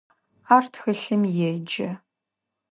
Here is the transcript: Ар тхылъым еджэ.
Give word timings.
Ар 0.55 0.65
тхылъым 0.73 1.23
еджэ. 1.49 1.89